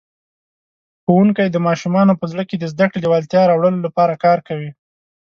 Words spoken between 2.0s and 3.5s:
په زړه کې د زده کړې لېوالتیا